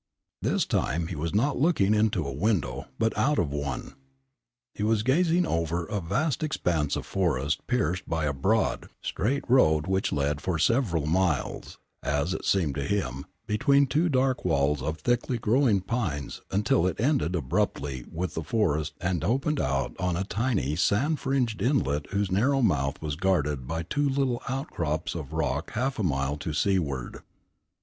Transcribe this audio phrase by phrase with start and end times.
[0.41, 3.93] This time he was not looking into a window, but out of one.
[4.73, 9.85] He was gazing over a vast expanse of forest pierced by a broad, straight road
[9.85, 14.97] which led for several miles, as it seemed to him, between two dark walls of
[14.97, 20.23] thickly growing pines until it ended abruptly with the forest and opened out on a
[20.23, 25.73] tiny sand fringed inlet whose narrow mouth was guarded by two little outcrops of rock
[25.73, 27.21] half a mile to seaward.